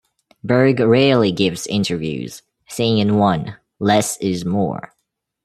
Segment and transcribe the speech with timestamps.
[0.43, 4.95] Berg rarely gives interviews, saying in one: less is more.